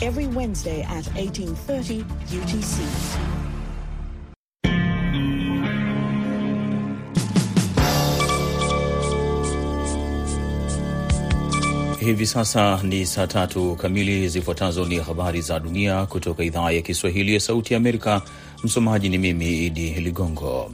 [0.00, 2.80] every Wednesday at 18:30 UTC.
[12.00, 14.28] Hivi sasa ni saa tatu kamili.
[14.28, 18.22] Zifuatazo ni habari za dunia kutoka idhaa ya Kiswahili ya Sauti ya Amerika.
[18.64, 20.72] Msomaji ni mimi Idi Ligongo.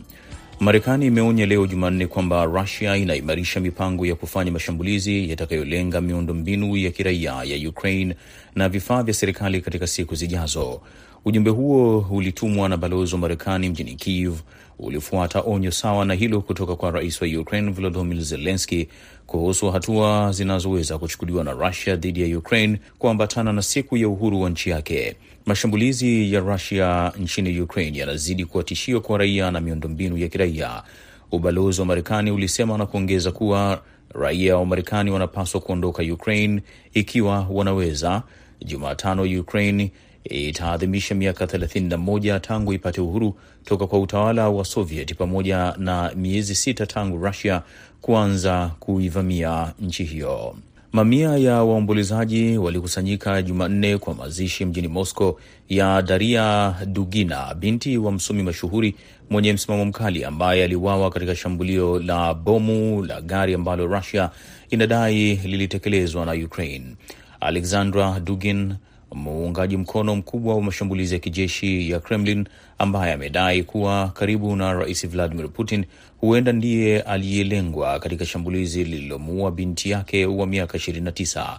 [0.61, 7.33] Marekani imeonya leo Jumanne kwamba Rusia inaimarisha mipango ya kufanya mashambulizi yatakayolenga miundombinu ya kiraia
[7.45, 8.15] ya Ukraine
[8.55, 10.81] na vifaa vya serikali katika siku zijazo.
[11.25, 14.35] Ujumbe huo ulitumwa na balozi wa Marekani mjini Kiev
[14.79, 18.89] ulifuata onyo sawa na hilo kutoka kwa rais wa Ukraine Volodymyr Zelensky
[19.27, 24.51] kuhusu hatua zinazoweza kuchukuliwa na Rusia dhidi ya Ukraine kuambatana na siku ya uhuru wa
[24.51, 25.17] nchi yake.
[25.47, 30.83] Mashambulizi ya Rusia nchini Ukraine yanazidi kuwa tishio kwa raia na miundombinu ya kiraia,
[31.33, 33.83] ubalozi wa Marekani ulisema na kuongeza kuwa
[34.15, 36.63] raia wa Marekani wanapaswa kuondoka Ukraine
[36.95, 38.23] ikiwa wanaweza.
[38.65, 39.93] Jumatano, Ukraine
[40.25, 46.87] itaadhimisha miaka 31 tangu ipate uhuru toka kwa utawala wa Soviet pamoja na miezi sita
[46.87, 47.63] tangu Rusia
[48.01, 50.57] kuanza kuivamia nchi hiyo.
[50.97, 55.39] Mamia ya waombolezaji walikusanyika Jumanne kwa mazishi mjini Moscow
[55.69, 58.95] ya Daria Dugina, binti wa msomi mashuhuri
[59.31, 64.31] mwenye msimamo mkali ambaye aliuawa katika shambulio la bomu la gari ambalo Russia
[64.71, 66.85] inadai lilitekelezwa na Ukraine.
[67.41, 68.75] Alexandra Dugin
[69.15, 75.09] muungaji mkono mkubwa wa mashambulizi ya kijeshi ya Kremlin ambaye amedai kuwa karibu na rais
[75.09, 75.85] Vladimir Putin
[76.21, 81.59] huenda ndiye aliyelengwa katika shambulizi lililomuua binti yake wa miaka 29.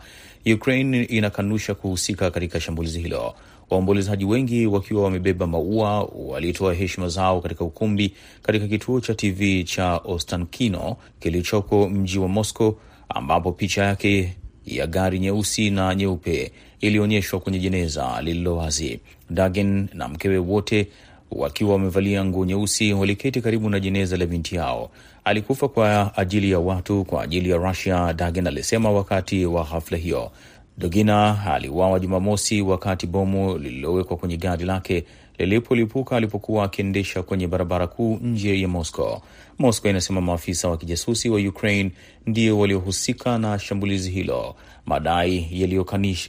[0.55, 3.33] Ukraine inakanusha kuhusika katika shambulizi hilo.
[3.69, 9.97] Waombolezaji wengi wakiwa wamebeba maua walitoa heshima zao katika ukumbi katika kituo cha TV cha
[9.97, 12.75] Ostankino kilichoko mji wa Moscow,
[13.09, 14.35] ambapo picha yake
[14.67, 18.99] ya gari nyeusi na nyeupe ilionyeshwa kwenye jeneza lililo wazi.
[19.29, 20.87] Dagen na mkewe wote
[21.31, 24.89] wakiwa wamevalia nguo nyeusi waliketi karibu na jeneza la binti yao.
[25.23, 30.31] Alikufa kwa ajili ya watu, kwa ajili ya Rusia, Dagen alisema wakati wa hafla hiyo.
[30.77, 35.03] Dogina aliuawa Jumamosi wakati bomu lililowekwa kwenye gari lake
[35.37, 39.21] lilipolipuka alipokuwa akiendesha kwenye barabara kuu nje ya Moscow.
[39.59, 41.91] Moscow inasema maafisa wa kijasusi wa Ukraine
[42.25, 44.55] ndio waliohusika na shambulizi hilo,
[44.85, 45.47] madai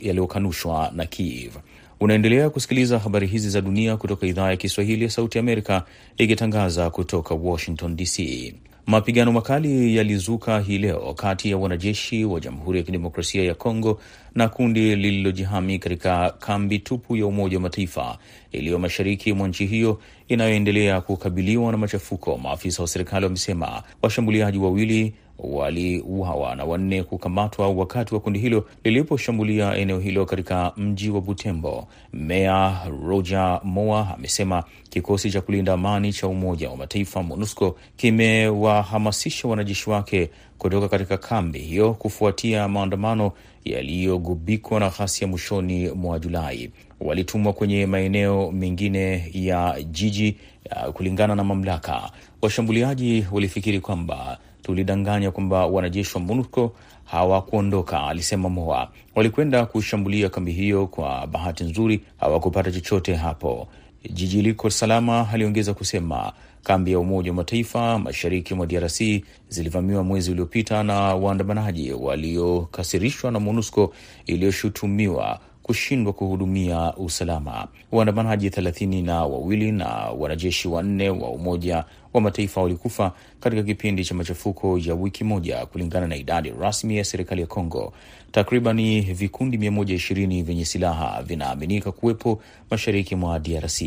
[0.03, 1.53] yaliyokanushwa na Kiev.
[2.01, 5.83] Unaendelea kusikiliza habari hizi za dunia kutoka idhaa ya Kiswahili ya Sauti Amerika
[6.19, 8.55] ikitangaza kutoka Washington DC.
[8.87, 14.01] Mapigano makali yalizuka hii leo kati ya wanajeshi wa Jamhuri ya Kidemokrasia ya Kongo
[14.39, 18.19] na kundi lililojihami katika kambi tupu ya Umoja wa Mataifa
[18.53, 22.37] iliyo mashariki mwa nchi hiyo inayoendelea kukabiliwa na machafuko.
[22.39, 29.77] Maafisa wa serikali wamesema washambuliaji wawili waliuawa na wanne kukamatwa wakati wa kundi hilo liliposhambulia
[29.77, 31.89] eneo hilo katika mji wa Butembo.
[32.13, 39.91] Meya Roger Moa amesema kikosi cha kulinda amani cha Umoja wa Mataifa MONUSCO kimewahamasisha wanajeshi
[39.91, 43.33] wake kutoka katika kambi hiyo kufuatia maandamano
[43.65, 46.71] yaliyogubikwa na ghasia mwishoni mwa Julai.
[47.01, 50.37] Walitumwa kwenye maeneo mengine ya jiji
[50.71, 52.11] ya kulingana na mamlaka.
[52.43, 54.39] Washambuliaji walifikiri kwamba
[54.69, 56.73] tulidanganya kwamba wanajeshi wa MONUSCO
[57.05, 58.89] hawakuondoka, alisema Moa.
[59.15, 63.69] Walikwenda kushambulia kambi hiyo, kwa bahati nzuri hawakupata chochote hapo.
[64.11, 66.33] Jiji liko salama, aliongeza kusema.
[66.63, 69.01] Kambi ya Umoja wa Mataifa mashariki mwa DRC
[69.49, 73.93] zilivamiwa mwezi uliopita na waandamanaji waliokasirishwa na MONUSCO
[74.27, 75.41] iliyoshutumiwa
[75.73, 77.69] kushindwa kuhudumia usalama.
[77.93, 79.87] Waandamanaji thelathini na wawili na
[80.19, 86.07] wanajeshi wanne wa Umoja wa Mataifa walikufa katika kipindi cha machafuko ya wiki moja, kulingana
[86.07, 87.93] na idadi rasmi ya serikali ya Kongo.
[88.33, 93.83] Takribani vikundi 120 vyenye silaha vinaaminika kuwepo mashariki mwa DRC.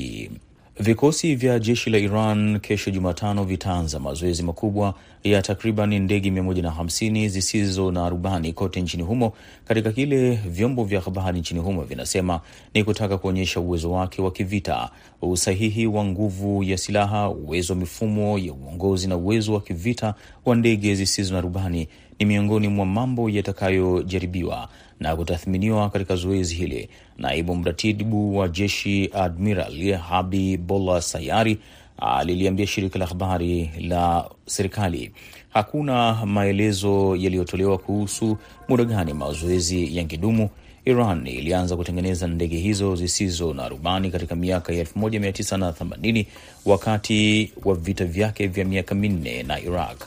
[0.79, 4.93] Vikosi vya jeshi la Iran kesho Jumatano vitaanza mazoezi makubwa
[5.23, 9.33] ya takriban ndege 150 zisizo na rubani kote nchini humo
[9.65, 12.41] katika kile vyombo vya habari nchini humo vinasema
[12.73, 14.89] ni kutaka kuonyesha uwezo wake wa kivita,
[15.21, 20.15] usahihi wa nguvu ya silaha, uwezo wa mifumo ya uongozi na uwezo wa kivita
[20.45, 21.87] wa ndege zisizo na rubani
[22.19, 24.69] ni miongoni mwa mambo yatakayojaribiwa
[25.01, 26.89] na kutathminiwa katika zoezi hili.
[27.17, 31.57] Naibu mratibu wa jeshi Admiral Habibullah Sayari
[31.97, 35.11] aliliambia shirika la habari la serikali
[35.49, 38.37] hakuna maelezo yaliyotolewa kuhusu
[38.67, 40.49] muda gani mazoezi yangedumu.
[40.85, 46.25] Iran ilianza kutengeneza ndege hizo zisizo na rubani katika miaka ya 1980
[46.65, 50.03] wakati wa vita vyake vya miaka minne na Iraq.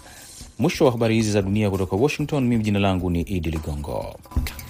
[0.58, 2.44] Mwisho wa habari hizi za dunia kutoka Washington.
[2.44, 4.18] Mimi jina langu ni Idi Ligongo.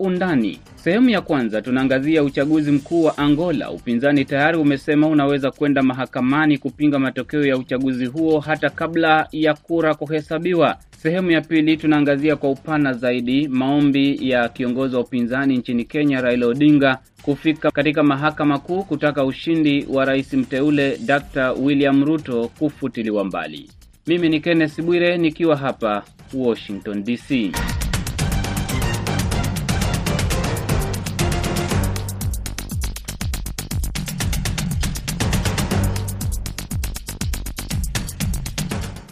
[0.00, 3.70] undani, sehemu ya kwanza tunaangazia uchaguzi mkuu wa Angola.
[3.70, 9.94] Upinzani tayari umesema unaweza kwenda mahakamani kupinga matokeo ya uchaguzi huo hata kabla ya kura
[9.94, 10.76] kuhesabiwa.
[11.02, 16.46] Sehemu ya pili tunaangazia kwa upana zaidi maombi ya kiongozi wa upinzani nchini Kenya Raila
[16.46, 21.52] Odinga kufika katika mahakama kuu kutaka ushindi wa rais mteule Dr.
[21.62, 23.70] William Ruto kufutiliwa mbali.
[24.06, 26.02] Mimi ni Kenneth Bwire nikiwa hapa
[26.34, 27.52] Washington DC.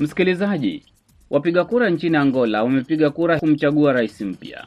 [0.01, 0.83] Msikilizaji,
[1.31, 4.67] wapiga kura nchini Angola wamepiga kura kumchagua rais mpya.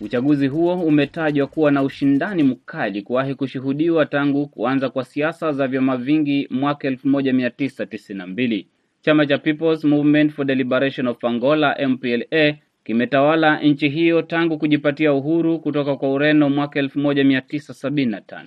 [0.00, 5.96] Uchaguzi huo umetajwa kuwa na ushindani mkali kuwahi kushuhudiwa tangu kuanza kwa siasa za vyama
[5.96, 8.64] vingi mwaka 1992.
[9.02, 12.54] Chama cha People's Movement for the Liberation of Angola MPLA
[12.84, 18.44] kimetawala nchi hiyo tangu kujipatia uhuru kutoka kwa Ureno mwaka 1975.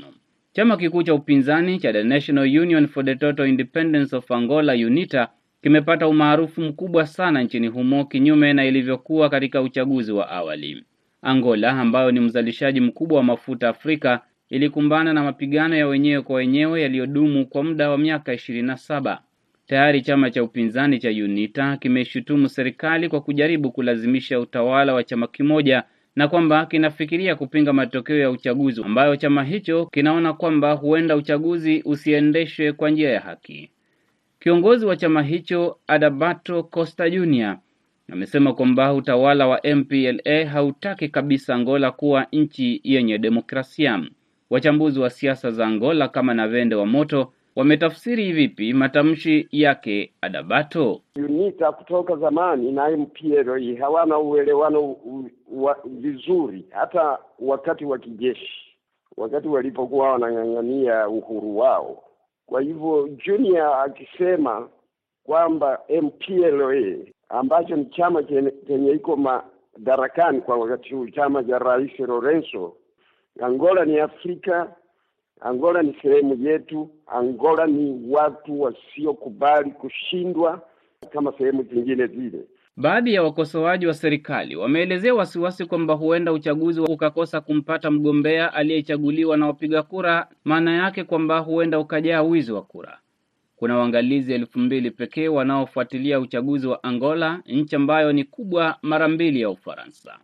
[0.53, 5.27] Chama kikuu cha upinzani cha The National Union for the Total Independence of Angola UNITA
[5.63, 10.83] kimepata umaarufu mkubwa sana nchini humo kinyume na ilivyokuwa katika uchaguzi wa awali.
[11.21, 16.81] Angola ambayo ni mzalishaji mkubwa wa mafuta Afrika ilikumbana na mapigano ya wenyewe kwa wenyewe
[16.81, 19.21] yaliyodumu kwa muda wa miaka ishirini na saba.
[19.67, 25.83] Tayari chama cha upinzani cha UNITA kimeshutumu serikali kwa kujaribu kulazimisha utawala wa chama kimoja
[26.15, 32.71] na kwamba kinafikiria kupinga matokeo ya uchaguzi ambayo chama hicho kinaona kwamba huenda uchaguzi usiendeshwe
[32.73, 33.69] kwa njia ya haki.
[34.43, 37.57] Kiongozi wa chama hicho Adabato Costa Junior
[38.11, 44.03] amesema kwamba utawala wa MPLA hautaki kabisa Angola kuwa nchi yenye demokrasia.
[44.49, 51.01] Wachambuzi wa siasa za Angola kama Navende wa Moto wametafsiri vipi matamshi yake Adabato?
[51.15, 54.95] UNITA kutoka zamani na MPLA hawana uelewano
[55.85, 58.75] vizuri, hata wakati wa kijeshi,
[59.17, 62.03] wakati walipokuwa wanang'ang'ania uhuru wao.
[62.45, 64.69] Kwa hivyo Junior akisema
[65.23, 66.97] kwamba MPLA
[67.29, 68.23] ambacho ni chama
[68.67, 72.73] chenye iko madarakani kwa wakati huu, chama cha Rais Lorenzo,
[73.41, 74.75] Angola ni Afrika,
[75.41, 80.61] Angola ni sehemu yetu, Angola ni watu wasiokubali kushindwa
[81.11, 82.43] kama sehemu zingine zile.
[82.77, 89.47] Baadhi ya wakosoaji wa serikali wameelezea wasiwasi kwamba huenda uchaguzi ukakosa kumpata mgombea aliyechaguliwa na
[89.47, 92.99] wapiga kura, maana yake kwamba huenda ukajaa wizi wa kura.
[93.55, 99.41] Kuna waangalizi elfu mbili pekee wanaofuatilia uchaguzi wa Angola, nchi ambayo ni kubwa mara mbili
[99.41, 100.17] ya Ufaransa.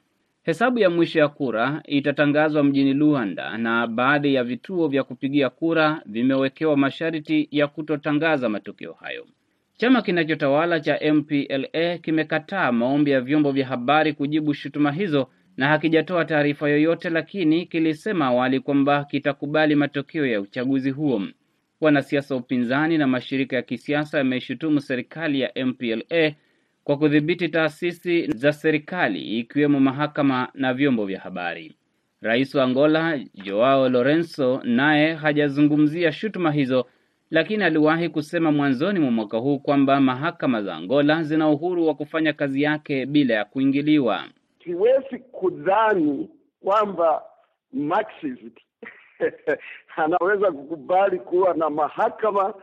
[0.43, 6.01] Hesabu ya mwisho ya kura itatangazwa mjini Luanda na baadhi ya vituo vya kupigia kura
[6.05, 9.25] vimewekewa masharti ya kutotangaza matokeo hayo.
[9.79, 16.25] Chama kinachotawala cha MPLA kimekataa maombi ya vyombo vya habari kujibu shutuma hizo na hakijatoa
[16.25, 21.21] taarifa yoyote, lakini kilisema awali kwamba kitakubali matokeo ya uchaguzi huo.
[21.81, 26.31] Wanasiasa wa upinzani na mashirika ya kisiasa yameshutumu serikali ya MPLA
[26.83, 31.75] kwa kudhibiti taasisi za serikali ikiwemo mahakama na vyombo vya habari.
[32.21, 36.85] Rais wa Angola Joao Lorenzo naye hajazungumzia shutuma hizo,
[37.31, 42.33] lakini aliwahi kusema mwanzoni mwa mwaka huu kwamba mahakama za Angola zina uhuru wa kufanya
[42.33, 44.24] kazi yake bila ya kuingiliwa.
[44.64, 46.30] Siwezi kudhani
[46.64, 47.24] kwamba
[47.74, 48.59] Marxist
[49.95, 52.54] anaweza kukubali kuwa na mahakama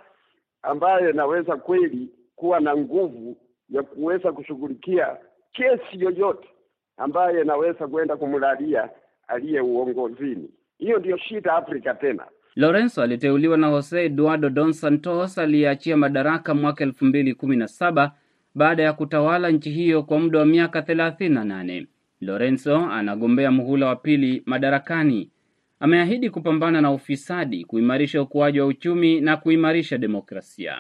[0.63, 3.37] ambayo inaweza kweli kuwa na nguvu
[3.71, 5.17] ya kuweza kushughulikia
[5.53, 6.49] kesi yoyote
[6.97, 8.91] ambayo inaweza kwenda kumlalia
[9.29, 10.51] aliye uongozini.
[10.79, 12.27] Hiyo ndiyo shida Afrika tena.
[12.57, 18.13] Lorenzo aliteuliwa na Jose Eduardo Dos Santos aliyeachia madaraka mwaka elfu mbili kumi na saba
[18.55, 21.87] baada ya kutawala nchi hiyo kwa muda wa miaka thelathini na nane.
[22.21, 25.31] Lorenzo anagombea muhula wa pili madarakani.
[25.81, 30.77] Ameahidi kupambana na ufisadi, kuimarisha ukuaji wa uchumi na kuimarisha demokrasia.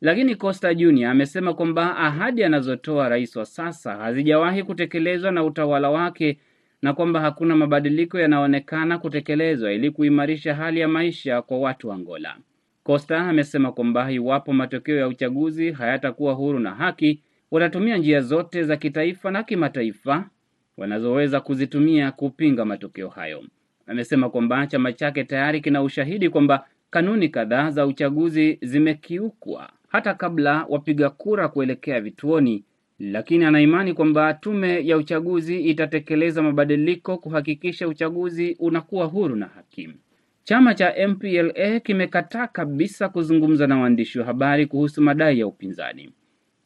[0.00, 6.38] Lakini Costa Junior amesema kwamba ahadi anazotoa rais wa sasa hazijawahi kutekelezwa na utawala wake
[6.82, 12.36] na kwamba hakuna mabadiliko yanayoonekana kutekelezwa ili kuimarisha hali ya maisha kwa watu wa Angola.
[12.82, 18.76] Costa amesema kwamba iwapo matokeo ya uchaguzi hayatakuwa huru na haki, watatumia njia zote za
[18.76, 20.30] kitaifa na kimataifa
[20.76, 23.44] wanazoweza kuzitumia kupinga matokeo hayo.
[23.86, 30.66] Amesema kwamba chama chake tayari kina ushahidi kwamba kanuni kadhaa za uchaguzi zimekiukwa hata kabla
[30.68, 32.64] wapiga kura kuelekea vituoni,
[32.98, 39.88] lakini anaimani kwamba tume ya uchaguzi itatekeleza mabadiliko kuhakikisha uchaguzi unakuwa huru na haki.
[40.44, 46.10] Chama cha MPLA kimekataa kabisa kuzungumza na waandishi wa habari kuhusu madai ya upinzani.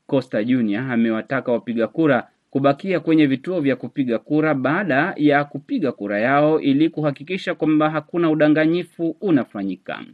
[0.07, 6.19] Costa Junior amewataka wapiga kura kubakia kwenye vituo vya kupiga kura baada ya kupiga kura
[6.21, 10.05] yao ili kuhakikisha kwamba hakuna udanganyifu unafanyika.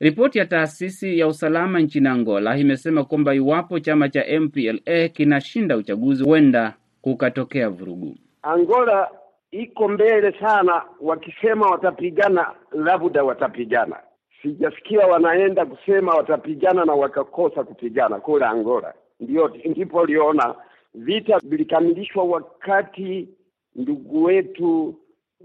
[0.00, 6.24] Ripoti ya taasisi ya usalama nchini Angola imesema kwamba iwapo chama cha MPLA kinashinda uchaguzi,
[6.24, 8.16] huenda kukatokea vurugu.
[8.42, 9.10] Angola
[9.50, 13.96] iko mbele sana, wakisema watapigana, labda watapigana.
[14.42, 18.94] Sijasikia wanaenda kusema watapigana na wakakosa kupigana kule Angola.
[19.20, 20.54] Ndio ndipo liona
[20.94, 23.28] vita vilikamilishwa wakati
[23.74, 24.94] ndugu wetu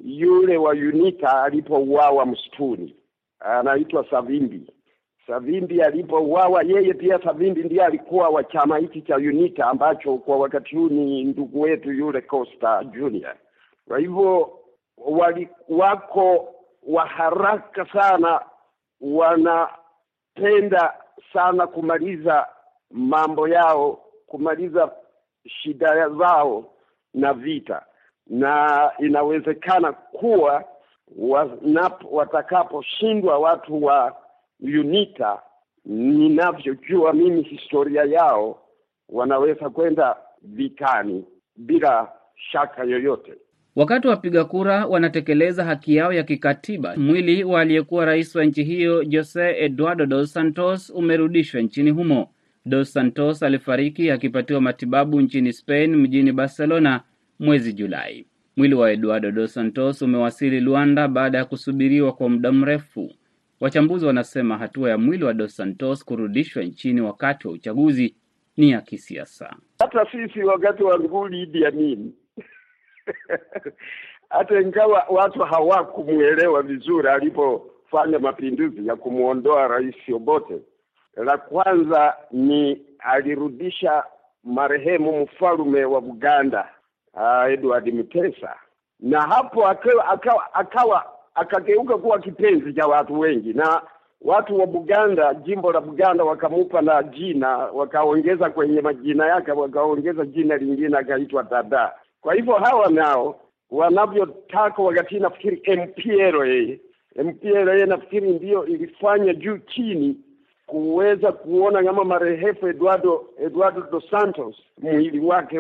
[0.04, 2.96] yule wa UNITA alipouawa msituni,
[3.46, 4.74] anaitwa Savimbi.
[5.28, 10.76] Savimbi alipouawa, yeye pia Savimbi ndiye alikuwa wa chama hiki cha UNITA ambacho kwa wakati
[10.76, 13.36] huu ni ndugu wetu yule Costa Junior.
[13.88, 14.60] Kwa hivyo
[14.98, 16.56] wali wako
[16.88, 18.42] wa haraka sana,
[19.02, 20.94] wanapenda
[21.34, 22.48] sana kumaliza
[22.92, 24.92] mambo yao, kumaliza
[25.48, 26.66] shida zao
[27.14, 27.86] na vita,
[28.28, 30.64] na inawezekana kuwa
[32.12, 34.16] watakaposhindwa watu wa
[34.62, 35.40] UNITA,
[35.86, 38.60] ninavyojua mimi historia yao,
[39.10, 41.26] wanaweza kwenda vitani
[41.56, 42.12] bila
[42.52, 43.34] shaka yoyote.
[43.76, 49.04] Wakati wapiga kura wanatekeleza haki yao ya kikatiba, mwili wa aliyekuwa rais wa nchi hiyo
[49.06, 52.30] Jose Eduardo dos Santos umerudishwa nchini humo.
[52.66, 57.02] Dos Santos alifariki akipatiwa matibabu nchini Spain mjini Barcelona
[57.40, 58.26] mwezi Julai.
[58.58, 63.12] Mwili wa Eduardo dos Santos umewasili Luanda baada ya kusubiriwa kwa muda mrefu.
[63.60, 68.16] Wachambuzi wanasema hatua ya mwili wa dos Santos kurudishwa nchini wakati wa uchaguzi
[68.58, 69.56] ni ya kisiasa.
[69.80, 72.14] Hata sisi wakati wa nguli Idi Amin
[74.30, 80.62] hata ingawa watu hawakumwelewa vizuri alipofanya mapinduzi ya kumwondoa rais Obote,
[81.16, 84.04] la kwanza ni alirudisha
[84.44, 86.70] marehemu mfalume wa Buganda
[87.14, 88.56] uh, Edward Mutesa,
[89.00, 93.82] na hapo akawa akawa, akawa akageuka kuwa kipenzi cha watu wengi, na
[94.22, 100.58] watu wa Buganda, jimbo la Buganda wakamupa na jina, wakaongeza kwenye majina yake, wakaongeza jina
[100.58, 101.94] lingine akaitwa Dada.
[102.22, 103.40] Kwa hivyo hawa nao
[103.72, 106.78] wanavyotaka, wakati nafikiri MPLA
[107.24, 110.18] MPLA nafikiri ndiyo ilifanya juu chini
[110.72, 115.60] kuweza kuona kama marehemu Eduardo Eduardo dos Santos mwili wake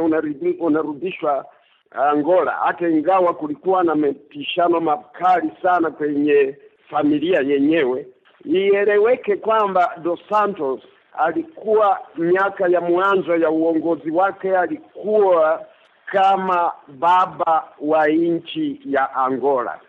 [0.59, 1.45] unarudishwa
[1.91, 6.57] Angola, hata ingawa kulikuwa na mapishano makali sana kwenye
[6.89, 8.07] familia yenyewe.
[8.45, 10.81] Ieleweke kwamba dos Santos
[11.13, 15.65] alikuwa miaka ya mwanzo ya uongozi wake, alikuwa
[16.05, 19.79] kama baba wa nchi ya Angola.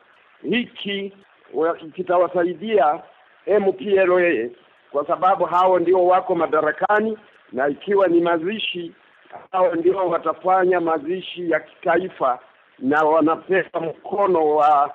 [0.51, 1.13] Hiki
[1.95, 3.01] kitawasaidia
[3.61, 4.49] MPLA
[4.93, 7.19] kwa sababu hao ndio wako madarakani,
[7.53, 8.93] na ikiwa ni mazishi,
[9.53, 12.39] hao ndio watafanya mazishi ya kitaifa,
[12.79, 14.91] na wanapewa mkono wa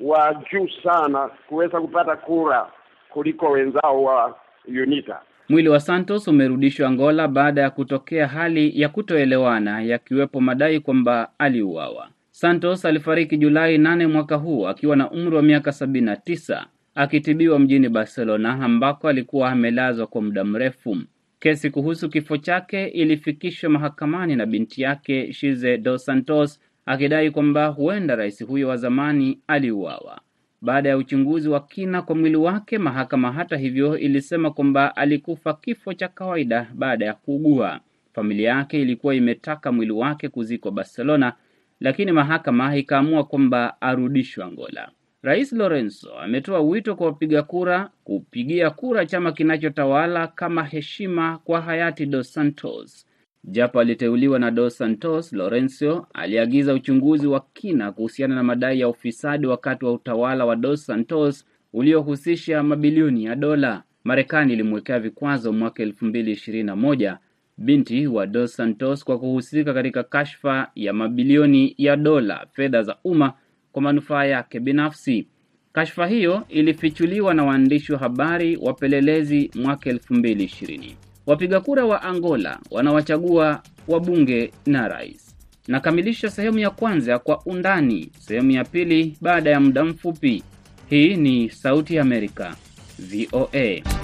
[0.00, 2.66] wa juu sana kuweza kupata kura
[3.08, 4.34] kuliko wenzao wa
[4.68, 5.20] UNITA.
[5.48, 12.08] Mwili wa Santos umerudishwa Angola baada ya kutokea hali ya kutoelewana, yakiwepo madai kwamba aliuawa.
[12.30, 16.66] Santos alifariki Julai nane mwaka huu akiwa na umri wa miaka sabini na tisa
[16.98, 20.96] akitibiwa mjini Barcelona ambako alikuwa amelazwa kwa muda mrefu.
[21.40, 28.16] Kesi kuhusu kifo chake ilifikishwa mahakamani na binti yake Shize dos Santos akidai kwamba huenda
[28.16, 30.20] rais huyo wa zamani aliuawa.
[30.60, 35.94] Baada ya uchunguzi wa kina kwa mwili wake, mahakama hata hivyo ilisema kwamba alikufa kifo
[35.94, 37.80] cha kawaida baada ya kuugua.
[38.14, 41.32] Familia yake ilikuwa imetaka mwili wake kuzikwa Barcelona,
[41.80, 44.90] lakini mahakama ikaamua kwamba arudishwe Angola.
[45.22, 52.06] Rais Lorenzo ametoa wito kwa wapiga kura kupigia kura chama kinachotawala kama heshima kwa hayati
[52.06, 53.06] Dos Santos.
[53.44, 59.46] Japo aliteuliwa na Dos Santos, Lorenzo aliagiza uchunguzi wa kina kuhusiana na madai ya ufisadi
[59.46, 63.82] wakati wa utawala wa Dos Santos uliohusisha mabilioni ya dola.
[64.04, 67.18] Marekani ilimwekea vikwazo mwaka elfu mbili ishirini na moja
[67.58, 73.32] binti wa Dos Santos kwa kuhusika katika kashfa ya mabilioni ya dola, fedha za umma
[73.72, 75.26] kwa manufaa yake binafsi.
[75.72, 80.96] Kashfa hiyo ilifichuliwa na waandishi wa habari wapelelezi mwaka elfu mbili ishirini.
[81.26, 85.36] Wapiga kura wa Angola wanawachagua wabunge na rais.
[85.68, 90.42] Nakamilisha sehemu ya kwanza kwa undani, sehemu ya pili baada ya muda mfupi.
[90.90, 92.56] Hii ni Sauti ya Amerika,
[92.98, 93.97] VOA.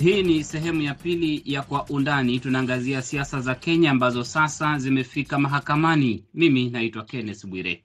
[0.00, 2.38] Hii ni sehemu ya pili ya Kwa Undani.
[2.40, 6.24] Tunaangazia siasa za Kenya ambazo sasa zimefika mahakamani.
[6.34, 7.84] Mimi naitwa Kenneth Bwire.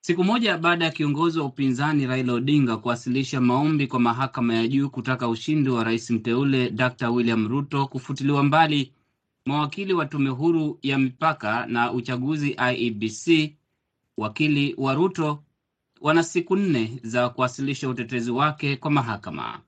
[0.00, 4.90] Siku moja baada ya kiongozi wa upinzani Raila Odinga kuwasilisha maombi kwa mahakama ya juu
[4.90, 8.92] kutaka ushindi wa rais mteule Dr William Ruto kufutiliwa mbali,
[9.46, 13.54] mawakili wa tume huru ya mipaka na uchaguzi IEBC,
[14.16, 15.42] wakili wa Ruto,
[16.00, 19.60] wana siku nne za kuwasilisha utetezi wake kwa mahakama.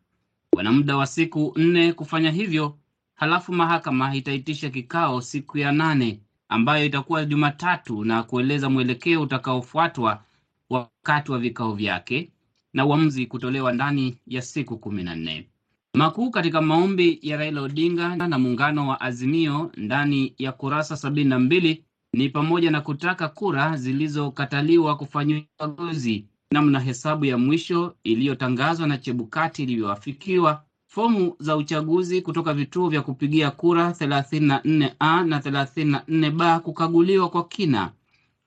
[0.57, 2.79] Wana muda wa siku nne kufanya hivyo,
[3.15, 10.23] halafu mahakama itaitisha kikao siku ya nane ambayo itakuwa Jumatatu na kueleza mwelekeo utakaofuatwa
[10.71, 12.31] wakati wa vikao vyake
[12.73, 15.49] na uamuzi kutolewa ndani ya siku kumi na nne.
[15.95, 21.39] Makuu katika maombi ya Raila Odinga na muungano wa Azimio ndani ya kurasa sabini na
[21.39, 28.99] mbili ni pamoja na kutaka kura zilizokataliwa kufanyiwa uchaguzi, namna hesabu ya mwisho iliyotangazwa na
[28.99, 37.49] Chebukati ilivyoafikiwa, fomu za uchaguzi kutoka vituo vya kupigia kura 34A na 34B kukaguliwa kwa
[37.49, 37.93] kina,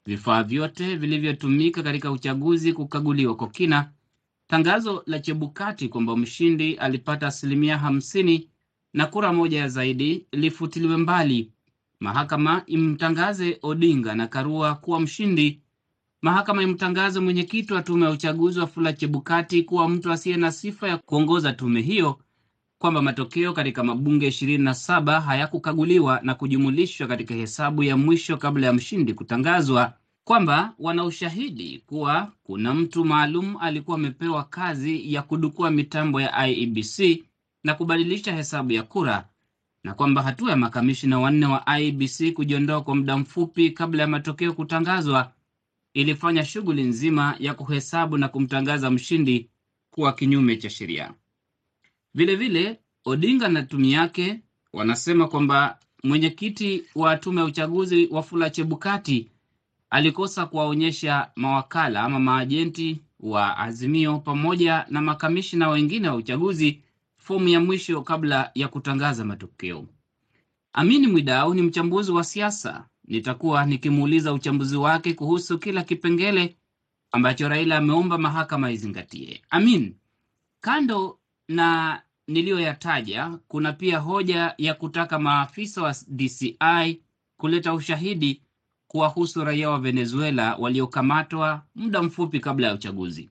[0.06, 3.90] vifaa vyote vilivyotumika katika uchaguzi kukaguliwa kwa kina,
[4.48, 8.50] tangazo la Chebukati kwamba mshindi alipata asilimia hamsini
[8.94, 11.52] na kura moja ya zaidi lifutiliwe mbali,
[12.00, 15.62] mahakama imtangaze Odinga na Karua kuwa mshindi,
[16.22, 20.98] mahakama imtangaza mwenyekiti wa tume ya uchaguzi Wafula Chebukati kuwa mtu asiye na sifa ya
[20.98, 22.20] kuongoza tume hiyo
[22.82, 28.68] kwamba matokeo katika mabunge ishirini na saba hayakukaguliwa na kujumulishwa katika hesabu ya mwisho kabla
[28.68, 35.72] ya mshindi kutangazwa, kwamba wana ushahidi kuwa kuna mtu maalum alikuwa amepewa kazi ya kudukua
[35.72, 37.24] mitambo ya IEBC
[37.64, 39.28] na kubadilisha hesabu ya kura,
[39.84, 44.54] na kwamba hatua ya makamishina wanne wa IEBC kujiondoa kwa muda mfupi kabla ya matokeo
[44.54, 45.32] kutangazwa
[46.02, 49.50] ilifanya shughuli nzima ya kuhesabu na kumtangaza mshindi
[49.92, 51.14] kuwa kinyume cha sheria.
[52.14, 54.40] Vilevile Odinga na timu yake
[54.74, 59.32] wanasema kwamba mwenyekiti wa tume ya uchaguzi Wafula Chebukati
[59.90, 66.82] alikosa kuwaonyesha mawakala ama maajenti wa Azimio pamoja na makamishina wengine wa uchaguzi
[67.18, 69.86] fomu ya mwisho kabla ya kutangaza matokeo.
[70.74, 72.86] Amini Mwidau ni mchambuzi wa siasa.
[73.10, 76.56] Nitakuwa nikimuuliza uchambuzi wake kuhusu kila kipengele
[77.12, 79.42] ambacho Raila ameomba mahakama izingatie.
[79.50, 79.96] Amin,
[80.62, 87.02] kando na niliyoyataja, kuna pia hoja ya kutaka maafisa wa DCI
[87.38, 88.42] kuleta ushahidi
[88.88, 93.30] kuwahusu raia wa Venezuela waliokamatwa muda mfupi kabla ya uchaguzi.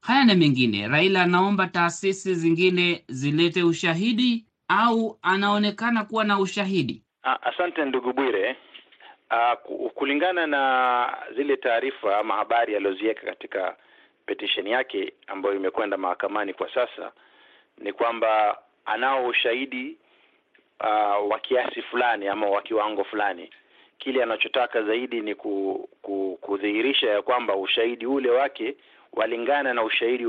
[0.00, 7.02] Haya na mengine, Raila anaomba taasisi zingine zilete ushahidi au anaonekana kuwa na ushahidi?
[7.22, 8.56] Asante ndugu Bwire.
[9.34, 13.76] Uh, kulingana na zile taarifa ama habari alizoziweka katika
[14.26, 17.12] petition yake ambayo imekwenda mahakamani kwa sasa
[17.78, 19.96] ni kwamba anao ushahidi
[20.80, 23.50] uh, wa kiasi fulani ama wa kiwango fulani.
[23.98, 28.74] Kile anachotaka zaidi ni ku, ku, kudhihirisha ya kwamba ushahidi ule wake
[29.12, 30.26] walingana na ushahidi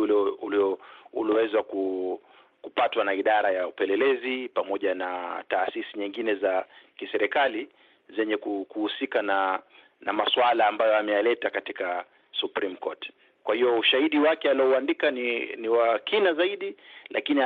[1.14, 2.22] ulioweza ku,
[2.62, 6.66] kupatwa na idara ya upelelezi pamoja na taasisi nyingine za
[6.98, 7.70] kiserikali
[8.16, 9.60] zenye kuhusika na
[10.02, 12.06] na masuala ambayo ameyaleta katika
[12.40, 13.10] Supreme Court.
[13.44, 16.76] Kwa hiyo ushahidi wake aliouandika ni ni wa kina zaidi,
[17.10, 17.42] lakini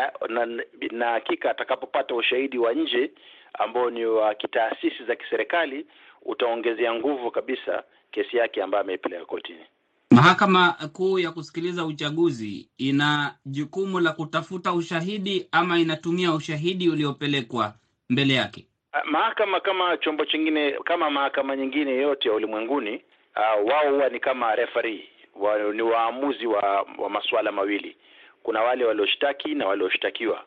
[0.91, 3.11] na, hakika atakapopata ushahidi wa nje
[3.53, 5.85] ambao ni wa kitaasisi za kiserikali
[6.25, 9.65] utaongezea nguvu kabisa kesi yake ambayo ameipeleka kotini.
[10.11, 17.73] Mahakama Kuu ya kusikiliza uchaguzi ina jukumu la kutafuta ushahidi ama inatumia ushahidi uliopelekwa
[18.09, 18.68] mbele yake?
[19.03, 23.01] Mahakama kama chombo chingine, kama mahakama nyingine yote ya ulimwenguni,
[23.35, 27.95] uh, wao huwa ni kama referee wa, ni waamuzi wa, wa masuala mawili.
[28.43, 30.43] Kuna wale walioshtaki na walioshtakiwa.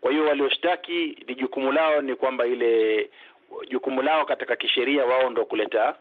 [0.00, 3.10] Kwa hiyo walioshtaki ni jukumu lao ni kwamba ile
[3.68, 5.94] jukumu lao katika kisheria wao ndo kuleta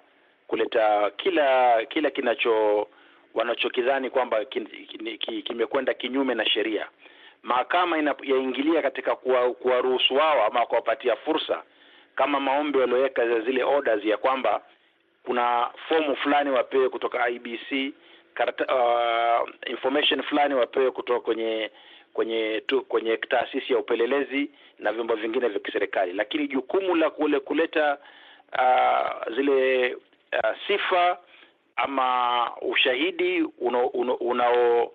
[0.48, 2.88] kuleta kila kila kinacho
[3.34, 4.46] wanachokidhani kwamba
[5.44, 6.88] kimekwenda kinyume na sheria.
[7.44, 11.64] Mahakama yaingilia katika kuwaruhusu wao ama kuwapatia fursa,
[12.16, 14.62] kama maombi walioweka zile orders ya kwamba
[15.24, 17.94] kuna fomu fulani wapewe kutoka IBC
[18.34, 21.72] karata, uh, information fulani wapewe kutoka kwenye
[22.14, 24.50] kwenye tu, kwenye taasisi ya upelelezi
[24.80, 27.98] na vyombo vingine vya kiserikali, lakini jukumu la kule kuleta
[28.60, 31.18] uh, zile uh, sifa
[31.76, 33.88] ama ushahidi unao
[34.20, 34.92] unao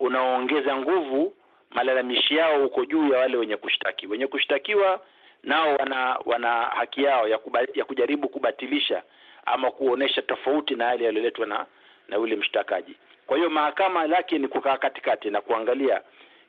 [0.00, 1.34] unaoongeza nguvu
[1.70, 4.06] malalamishi yao huko juu ya wale wenye kushtaki.
[4.06, 5.00] Wenye kushtakiwa
[5.42, 9.02] nao wana wana haki yao ya, kuba, ya kujaribu kubatilisha
[9.46, 11.66] ama kuonesha tofauti na yale yaliyoletwa na
[12.08, 12.96] na yule mshtakaji.
[13.26, 16.00] Kwa hiyo mahakama lake ni kukaa katikati na kuangalia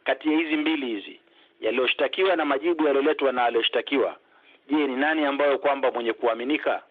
[0.03, 1.19] kati ya hizi mbili hizi
[1.62, 4.15] yaliyoshtakiwa na majibu yaliyoletwa na aliyoshtakiwa,
[4.69, 6.84] je, ni nani ambayo kwamba mwenye kuaminika?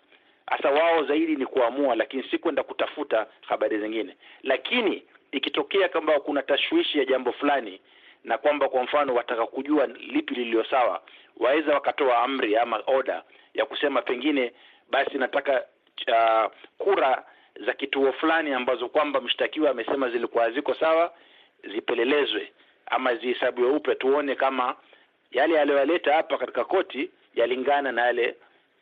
[0.46, 4.16] Hasa wao zaidi ni kuamua, lakini si kwenda kutafuta habari zingine.
[4.42, 7.80] Lakini ikitokea kwamba kuna tashwishi ya jambo fulani
[8.24, 11.02] na kwamba kwa mfano wataka kujua lipi lililo sawa,
[11.36, 13.22] waweza wakatoa amri ama oda
[13.54, 14.52] ya kusema pengine
[14.90, 15.62] basi nataka
[16.08, 17.24] uh, kura
[17.66, 21.12] za kituo fulani ambazo kwamba mshtakiwa amesema zilikuwa haziko sawa
[21.74, 22.52] zipelelezwe
[22.86, 24.76] ama zihesabiwe upe, tuone kama
[25.30, 28.36] yale aliyoyaleta hapa katika koti yalingana na yale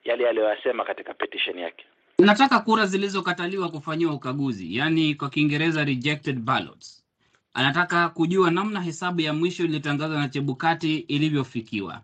[0.05, 1.85] yale aliyoyasema katika petition yake.
[2.19, 7.05] Nataka kura zilizokataliwa kufanyiwa ukaguzi, yaani kwa Kiingereza rejected ballots.
[7.55, 12.01] Anataka kujua namna hesabu ya mwisho iliyotangazwa na Chebukati ilivyofikiwa.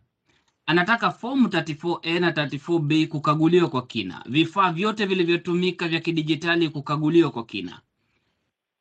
[0.68, 7.44] Anataka fomu 34A na 34B kukaguliwa kwa kina, vifaa vyote vilivyotumika vya kidijitali kukaguliwa kwa
[7.44, 7.81] kina.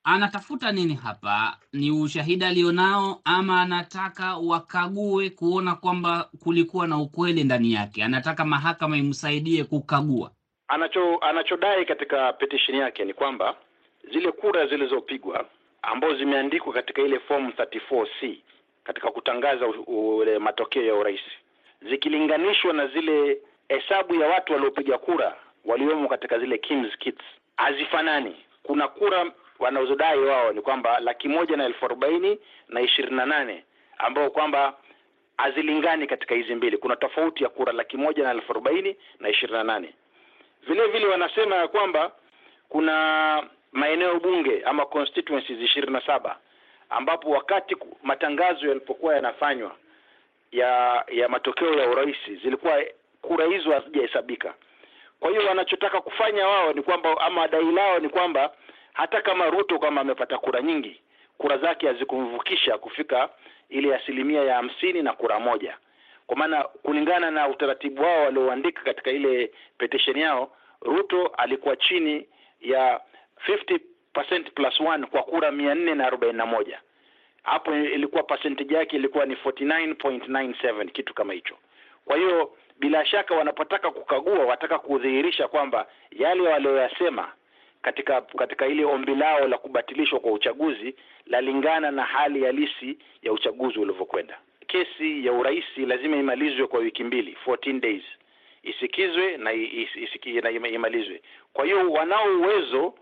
[0.03, 1.57] Anatafuta nini hapa?
[1.73, 8.03] Ni ushahidi alionao, ama anataka wakague kuona kwamba kulikuwa na ukweli ndani yake?
[8.03, 10.31] Anataka mahakama imsaidie kukagua.
[10.67, 13.55] Anacho anachodai katika petition yake ni kwamba
[14.13, 15.45] zile kura zilizopigwa
[15.81, 18.35] ambazo zimeandikwa katika ile fomu 34C
[18.83, 19.65] katika kutangaza
[20.39, 21.21] matokeo ya urais
[21.89, 23.37] zikilinganishwa na zile
[23.69, 27.23] hesabu ya watu waliopiga kura waliomo katika zile Kim's kits
[27.57, 28.35] hazifanani.
[28.63, 33.63] Kuna kura wanazodai wao ni kwamba laki moja na elfu arobaini na ishirini na nane
[33.97, 34.73] ambao kwamba
[35.37, 36.77] hazilingani katika hizi mbili.
[36.77, 39.93] Kuna tofauti ya kura laki moja na elfu arobaini na ishirini na nane.
[40.67, 42.11] Vile vile wanasema ya kwamba
[42.69, 46.37] kuna maeneo bunge ama constituencies ishirini na saba
[46.89, 49.75] ambapo wakati matangazo yalipokuwa yanafanywa
[50.55, 52.83] ya ya matokeo ya urais zilikuwa
[53.21, 54.53] kura hizo hazijahesabika.
[55.19, 58.51] Kwa hiyo wanachotaka kufanya wao ni kwamba ama dai lao ni kwamba
[58.93, 61.01] hata kama Ruto kama amepata kura nyingi,
[61.37, 63.29] kura zake hazikumvukisha kufika
[63.69, 65.77] ile asilimia ya hamsini na kura moja,
[66.27, 72.27] kwa maana kulingana na utaratibu wao walioandika katika ile petition yao, Ruto alikuwa chini
[72.61, 73.01] ya
[73.47, 73.79] 50%
[74.55, 76.79] plus 1 kwa kura mia nne na arobaini na moja
[77.45, 81.55] hapo ilikuwa percentage yake ilikuwa ni 49.97 kitu kama hicho.
[82.05, 87.31] Kwa hiyo bila shaka wanapotaka kukagua, wataka kudhihirisha kwamba yale walioyasema
[87.81, 93.79] katika katika ile ombi lao la kubatilishwa kwa uchaguzi lalingana na hali halisi ya uchaguzi
[93.79, 94.38] ulivyokwenda.
[94.67, 98.03] Kesi ya urais lazima imalizwe kwa wiki mbili, 14 days,
[98.63, 101.21] isikizwe na isiki, na imalizwe.
[101.53, 102.93] Kwa hiyo wanao uwezo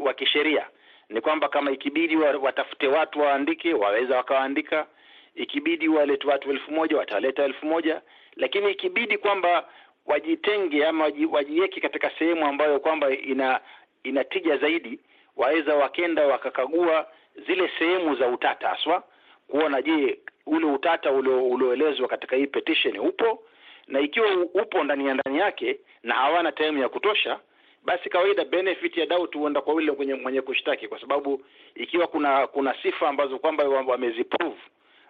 [0.00, 0.66] wa kisheria
[1.08, 4.86] ni kwamba kama ikibidi watafute watu waandike, waweza wakawaandika.
[5.34, 8.02] Ikibidi walete watu elfu moja wataleta elfu moja
[8.36, 9.68] lakini ikibidi kwamba
[10.06, 13.60] wajitenge ama wajiweke katika sehemu ambayo kwamba ina
[14.02, 15.00] ina tija zaidi,
[15.36, 17.06] waweza wakenda wakakagua
[17.46, 19.02] zile sehemu za utata haswa,
[19.48, 23.42] kuona je, ule utata ulioelezwa katika hii petition upo,
[23.86, 27.40] na ikiwa upo ndani ya ndani yake na hawana time ya kutosha
[27.84, 32.46] basi kawaida benefit ya doubt huenda kwa yule mwenye, mwenye kushtaki, kwa sababu ikiwa kuna
[32.46, 34.56] kuna sifa ambazo kwamba wameziprove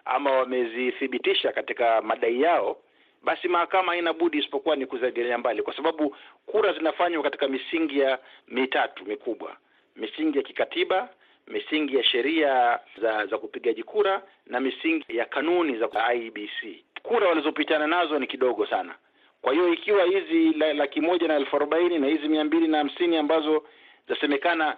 [0.05, 2.77] ama wamezithibitisha katika madai yao,
[3.23, 8.19] basi mahakama haina budi isipokuwa ni kuzagilia mbali, kwa sababu kura zinafanywa katika misingi ya
[8.47, 9.57] mitatu mikubwa:
[9.95, 11.09] misingi ya kikatiba,
[11.47, 16.83] misingi ya sheria za za kupigaji kura na misingi ya kanuni za IEBC.
[17.03, 18.95] Kura walizopitana nazo ni kidogo sana.
[19.41, 23.17] Kwa hiyo ikiwa hizi laki moja na elfu arobaini na hizi mia mbili na hamsini
[23.17, 23.63] ambazo
[24.09, 24.77] zasemekana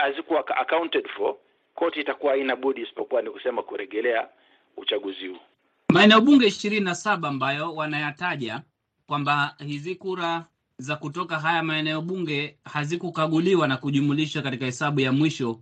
[0.00, 1.34] hazikuwa accounted for,
[1.74, 4.28] koti itakuwa haina budi isipokuwa ni kusema kurejelea
[4.76, 5.38] uchaguzi huu.
[5.92, 8.62] Maeneo bunge ishirini na saba ambayo wanayataja
[9.06, 10.46] kwamba hizi kura
[10.78, 15.60] za kutoka haya maeneo bunge hazikukaguliwa na kujumulishwa katika hesabu ya mwisho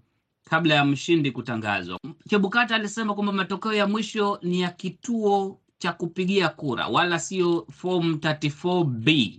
[0.50, 1.98] kabla ya mshindi kutangazwa.
[2.28, 8.12] Chebukati alisema kwamba matokeo ya mwisho ni ya kituo cha kupigia kura wala sio form
[8.14, 9.30] 34B.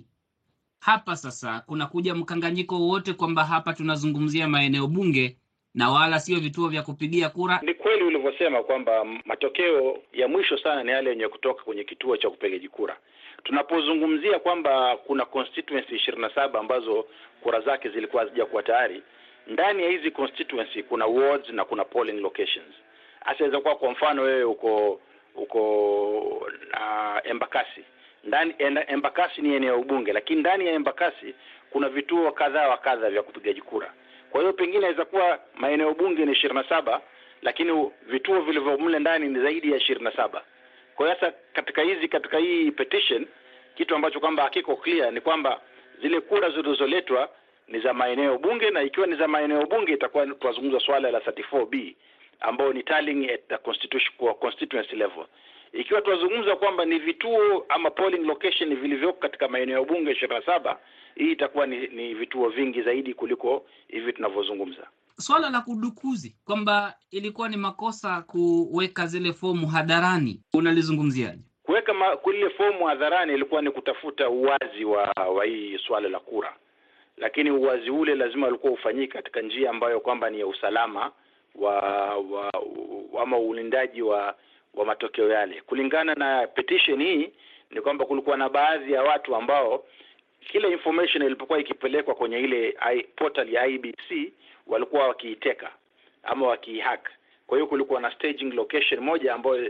[0.79, 5.37] Hapa sasa kuna kuja mkanganyiko wote kwamba hapa tunazungumzia maeneo bunge
[5.73, 7.59] na wala sio vituo vya kupigia kura.
[7.63, 12.29] Ni kweli ulivyosema kwamba matokeo ya mwisho sana ni yale yenye kutoka kwenye kituo cha
[12.29, 12.97] kupigaji kura.
[13.43, 17.05] Tunapozungumzia kwamba kuna constituency ishirini na saba ambazo
[17.41, 19.03] kura zake zilikuwa hazijakuwa tayari,
[19.47, 22.73] ndani ya hizi constituency kuna wards na kuna polling locations.
[23.25, 25.01] Asiweza kuwa kwa mfano wewe uko
[25.35, 25.61] uko
[26.73, 27.81] uh, Embakasi.
[28.23, 28.55] Ndani
[28.87, 31.35] Embakasi ni eneo bunge, lakini ndani ya Embakasi
[31.69, 33.93] kuna vituo kadhaa wa kadha vya kupigaji kura.
[34.31, 37.01] Kwa hiyo pengine inaweza kuwa maeneo bunge ni ishirini na saba
[37.41, 40.43] lakini vituo vilivyo mle ndani ni zaidi ya ishirini na saba.
[40.95, 43.27] Kwa hiyo sasa katika hizi katika hii petition
[43.75, 45.61] kitu ambacho kwamba hakiko clear ni kwamba
[46.01, 47.29] zile kura zilizoletwa
[47.67, 51.95] ni za maeneo bunge, na ikiwa ni za maeneo bunge itakuwa tunazungumza swala la 34B
[52.39, 55.25] ambao ni tallying at the constituency, kwa constituency level.
[55.73, 60.45] Ikiwa tunazungumza kwamba ni vituo ama polling location vilivyoko katika maeneo ya bunge ishirini na
[60.45, 60.79] saba,
[61.15, 64.87] hii itakuwa ni, ni vituo vingi zaidi kuliko hivi tunavyozungumza.
[65.17, 71.41] Swala la kudukuzi kwamba ilikuwa ni makosa kuweka zile fomu hadharani, unalizungumziaje?
[71.63, 75.03] Kuweka kule fomu hadharani ilikuwa ni kutafuta uwazi wa
[75.35, 76.55] wa hii swala la kura,
[77.17, 81.11] lakini uwazi ule lazima ulikuwa ufanyike katika njia ambayo kwamba ni ya usalama
[81.59, 81.73] wa,
[82.17, 82.51] wa,
[83.21, 84.35] ama ulindaji wa
[84.75, 85.61] wa matokeo yale.
[85.61, 87.29] Kulingana na petition hii
[87.71, 89.85] ni kwamba kulikuwa na baadhi ya watu ambao
[90.39, 92.77] kila information ilipokuwa ikipelekwa kwenye ile
[93.15, 94.33] portal ya IBC
[94.67, 95.71] walikuwa wakiiteka
[96.23, 97.09] ama wakiihack.
[97.47, 99.69] Kwa hiyo kulikuwa na staging location moja ambayo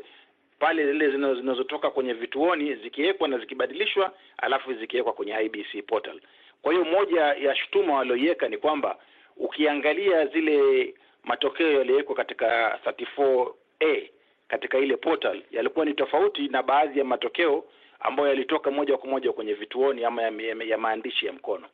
[0.59, 6.21] pale zile zinazotoka kwenye vituoni zikiwekwa na zikibadilishwa, alafu zikiwekwa kwenye IBC portal.
[6.61, 8.97] Kwa hiyo moja ya shutuma walioiweka ni kwamba
[9.37, 10.93] ukiangalia zile
[11.25, 14.09] matokeo yaliyowekwa katika 34A
[14.47, 17.63] katika ile portal yalikuwa ni tofauti na baadhi ya matokeo
[17.99, 21.67] ambayo yalitoka moja kwa moja kwenye vituoni ama ya, ya, ya maandishi ya mkono.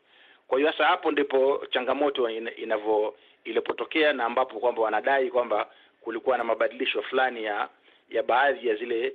[0.47, 5.69] Kwa hiyo sasa hapo ndipo changamoto inavyo ilipotokea na ambapo kwamba wanadai kwamba
[6.01, 7.69] kulikuwa na mabadilisho fulani ya
[8.09, 9.13] ya baadhi ya zile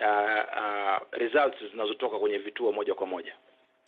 [0.00, 0.06] uh,
[0.58, 3.32] uh, results zinazotoka kwenye vituo moja kwa moja.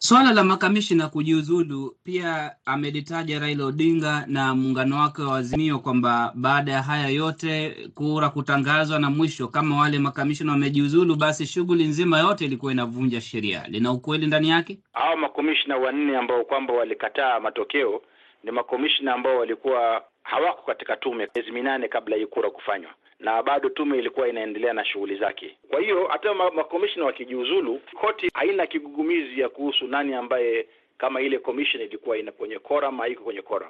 [0.03, 6.73] Swala la makamishina kujiuzulu pia amelitaja Raila Odinga na muungano wake wa Azimio kwamba baada
[6.73, 12.45] ya haya yote kura kutangazwa na mwisho kama wale makamishina wamejiuzulu, basi shughuli nzima yote
[12.45, 13.65] ilikuwa inavunja sheria.
[13.69, 14.79] Lina ukweli ndani yake?
[14.93, 18.03] Hao makomishina wanne ambao kwamba walikataa matokeo
[18.45, 23.69] ni makomishina ambao walikuwa hawako katika tume miezi minane kabla hii kura kufanywa na bado
[23.69, 25.57] tume ilikuwa inaendelea na shughuli zake.
[25.69, 30.67] Kwa hiyo hata makomishina wakijiuzulu, koti haina kigugumizi ya kuhusu nani ambaye
[30.99, 33.69] kama ile commission ilikuwa ina kwenye quorum haiko kwenye quorum,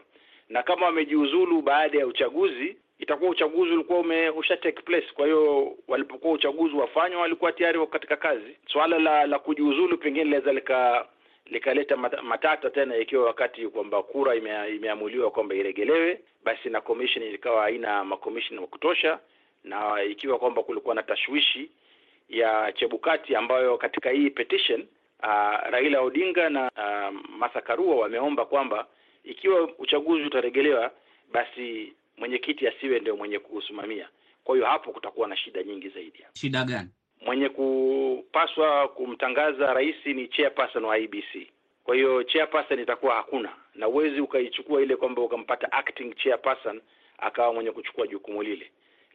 [0.48, 5.06] na kama wamejiuzulu baada ya uchaguzi, itakuwa uchaguzi ulikuwa ume usha take place.
[5.14, 8.56] Kwa hiyo walipokuwa uchaguzi wafanywa, walikuwa tayari katika kazi.
[8.72, 11.06] Swala la la kujiuzulu pengine linaweza lika
[11.46, 17.62] likaleta matata tena, ikiwa wakati kwamba kura ime, imeamuliwa kwamba iregelewe, basi na commission ikawa
[17.62, 19.18] haina makomishina wa kutosha
[19.64, 21.70] na ikiwa kwamba kulikuwa na tashwishi
[22.28, 24.86] ya Chebukati ambayo katika hii petition
[25.22, 28.86] uh, Raila Odinga na uh, Martha Karua wameomba kwamba
[29.24, 30.90] ikiwa uchaguzi utaregelewa,
[31.32, 34.08] basi mwenyekiti asiwe ndio mwenye kusimamia.
[34.44, 36.24] Kwa hiyo hapo kutakuwa na shida nyingi zaidi.
[36.32, 36.88] Shida gani?
[37.26, 41.46] Mwenye kupaswa kumtangaza rais ni chairperson wa IBC.
[41.84, 46.80] Kwa hiyo chairperson itakuwa hakuna, na uwezi ukaichukua ile kwamba ukampata acting chairperson
[47.18, 48.70] akawa mwenye kuchukua jukumu lile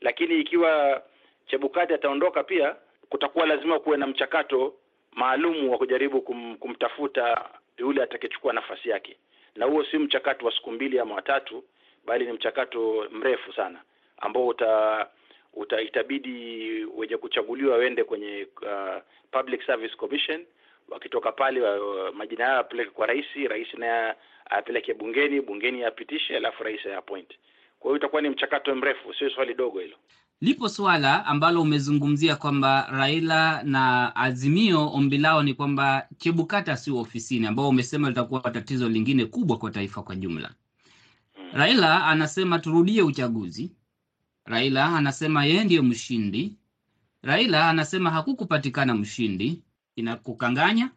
[0.06, 1.02] lakini ikiwa
[1.48, 2.76] Chebukati ataondoka pia
[3.10, 4.74] kutakuwa lazima kuwe na mchakato
[5.12, 9.18] maalum wa kujaribu kum, kumtafuta yule atakayechukua nafasi yake,
[9.56, 11.64] na huo si mchakato wa siku mbili ama watatu,
[12.06, 13.82] bali ni mchakato mrefu sana
[14.18, 15.08] ambao uta,
[15.54, 20.46] uta itabidi wenye kuchaguliwa waende kwenye uh, Public Service Commission.
[20.90, 24.14] Wakitoka pale uh, majina yao yapeleke kwa rais, rais naye
[24.50, 27.30] apeleke bungeni, bungeni apitishe, alafu rais appoint.
[27.86, 29.96] Kwa hiyo itakuwa ni mchakato mrefu, sio swali dogo hilo.
[30.42, 37.48] Lipo swala ambalo umezungumzia kwamba Raila na Azimio ombi lao ni kwamba Chebukati asiwe ofisini,
[37.48, 40.50] ambao umesema litakuwa tatizo lingine kubwa kwa taifa kwa jumla.
[41.36, 41.52] Hmm.
[41.54, 43.72] Raila anasema turudie uchaguzi.
[44.46, 46.54] Raila anasema yeye ndiyo mshindi.
[47.24, 49.62] Raila anasema hakukupatikana mshindi.
[49.96, 50.90] Inakukanganya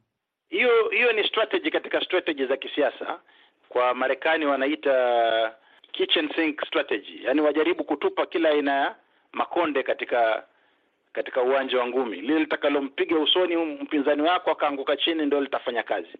[0.48, 0.88] hiyo?
[0.90, 3.20] Hiyo ni strategy katika strategy za kisiasa.
[3.68, 4.92] Kwa Marekani wanaita
[5.98, 8.94] kitchen sink strategy, yaani wajaribu kutupa kila aina ya
[9.32, 10.44] makonde katika
[11.12, 12.20] katika uwanja wa ngumi.
[12.20, 16.18] Lile litakalompiga usoni mpinzani wako akaanguka chini ndio litafanya kazi.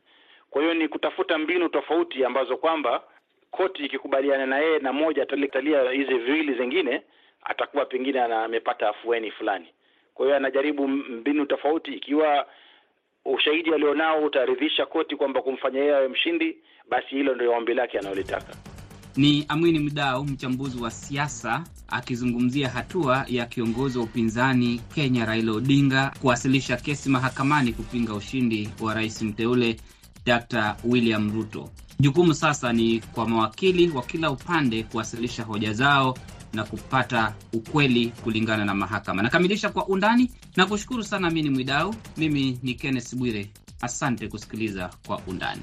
[0.51, 3.03] Kwa hiyo ni kutafuta mbinu tofauti ambazo kwamba
[3.51, 7.03] koti ikikubaliana na yeye na moja atalitalia hizi viwili zingine,
[7.43, 9.69] atakuwa pengine amepata afueni fulani.
[10.15, 11.91] Kwa hiyo anajaribu mbinu tofauti.
[11.95, 12.47] Ikiwa
[13.25, 18.68] ushahidi alionao utaridhisha koti kwamba kumfanya yeye awe mshindi, basi hilo ndio ombi lake analolitaka.
[19.19, 26.13] Ni Amwini Mdau, mchambuzi wa siasa, akizungumzia hatua ya kiongozi wa upinzani Kenya Raila Odinga
[26.21, 29.77] kuwasilisha kesi mahakamani kupinga ushindi wa rais mteule
[30.27, 30.77] Dr.
[30.85, 31.71] William Ruto.
[32.01, 36.19] Jukumu sasa ni kwa mawakili wa kila upande kuwasilisha hoja zao
[36.53, 39.23] na kupata ukweli kulingana na mahakama.
[39.23, 41.95] Nakamilisha kwa undani na kushukuru sana Amini Mwidau.
[42.17, 43.51] Mimi ni Kenneth Bwire,
[43.81, 45.63] asante kusikiliza kwa undani.